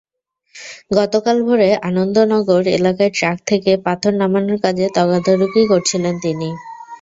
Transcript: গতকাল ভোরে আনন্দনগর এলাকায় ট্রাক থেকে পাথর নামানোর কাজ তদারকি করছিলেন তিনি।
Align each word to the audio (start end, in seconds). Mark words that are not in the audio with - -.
গতকাল 0.91 1.37
ভোরে 1.43 1.69
আনন্দনগর 1.89 2.63
এলাকায় 2.77 3.11
ট্রাক 3.13 3.37
থেকে 3.49 3.71
পাথর 3.85 4.13
নামানোর 4.21 4.57
কাজ 4.63 4.77
তদারকি 4.95 5.61
করছিলেন 5.71 6.15
তিনি। 6.23 6.49